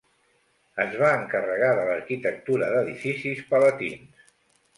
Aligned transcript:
Es 0.85 0.95
va 1.01 1.11
encarregar 1.17 1.69
de 1.81 1.83
l'arquitectura 1.89 2.71
d'edificis 2.77 3.45
palatins. 3.53 4.27